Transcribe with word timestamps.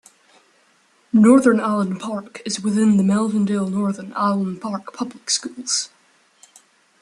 Northern 1.13 1.59
Allen 1.59 1.99
Park 1.99 2.41
is 2.43 2.59
within 2.59 2.97
the 2.97 3.03
Melvindale-Northern 3.03 4.13
Allen 4.13 4.59
Park 4.59 4.93
Public 4.95 5.29
Schools. 5.29 5.91